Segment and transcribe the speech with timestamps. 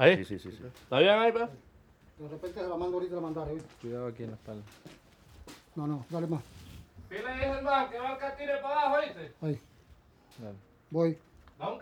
[0.00, 0.24] Ahí.
[0.24, 0.56] Sí, sí, sí.
[0.56, 0.64] sí.
[0.64, 1.50] ¿Está bien ahí, pa?
[2.18, 3.52] De repente se la mando ahorita la mandaré.
[3.52, 3.68] ¿oíste?
[3.82, 4.62] Cuidado aquí en la espalda.
[5.76, 6.42] No, no, dale más.
[7.10, 9.32] Pile ahí, hermano, que va a tire para abajo, ¿viste?
[9.42, 9.60] Ahí,
[10.38, 10.56] Dale.
[10.90, 11.18] voy.
[11.58, 11.78] Da un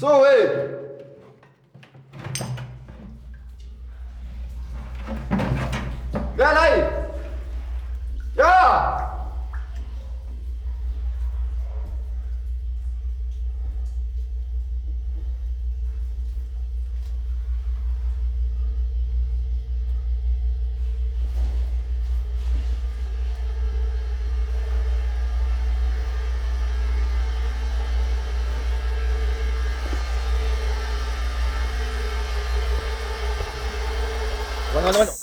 [0.00, 0.48] 诸位
[6.38, 6.99] 原来
[34.90, 35.19] 待て待て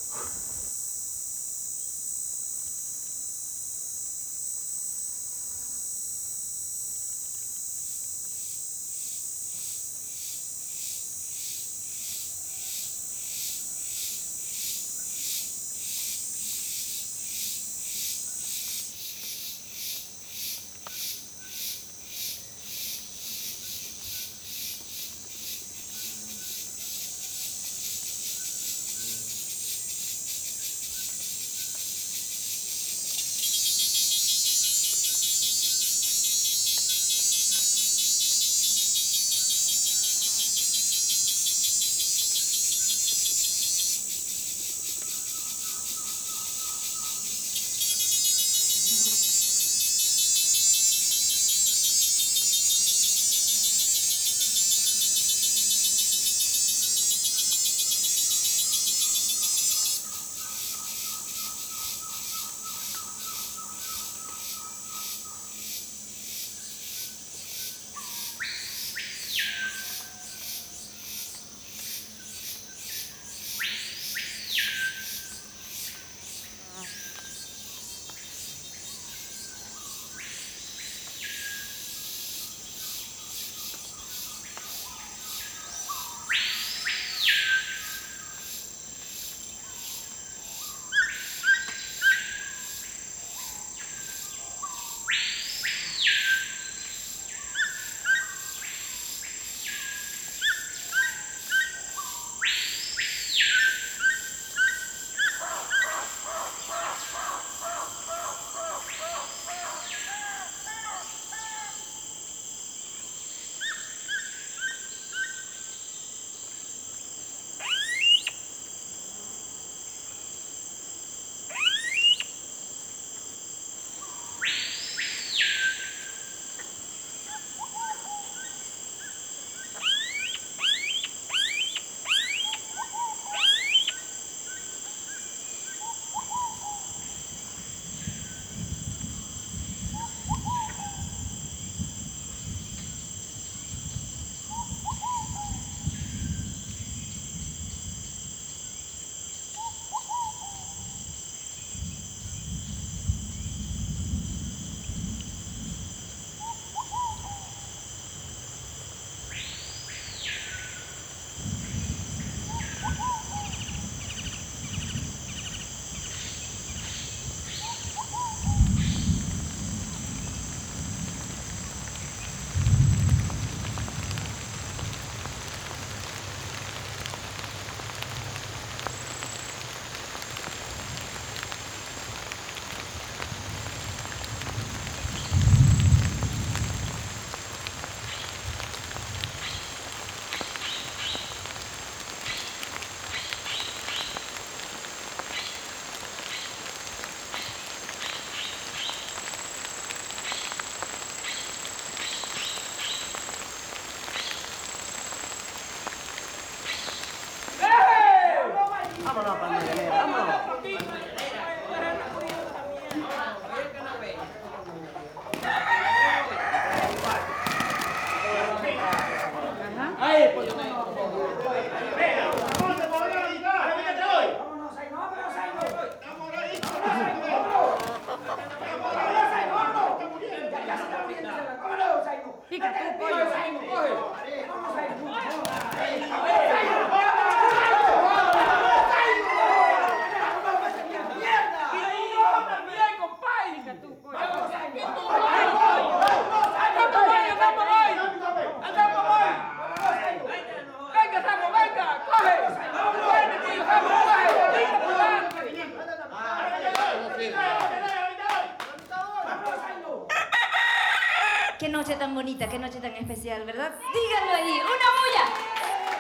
[262.60, 263.72] noche tan especial, ¿verdad?
[263.94, 265.26] Díganlo ahí, una bulla.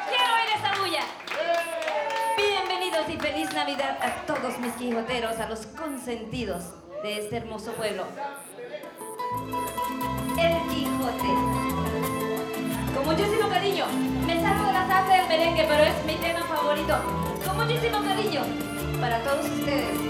[0.09, 1.03] Quiero oír esa bulla.
[2.35, 6.73] Bienvenidos y feliz Navidad a todos mis quijoteros, a los consentidos
[7.03, 8.05] de este hermoso pueblo.
[10.39, 11.33] El Quijote.
[12.95, 13.85] Con muchísimo cariño,
[14.25, 16.97] me salgo de la sangre del merengue, pero es mi tema favorito.
[17.45, 18.41] Con muchísimo cariño,
[18.99, 20.07] para todos ustedes.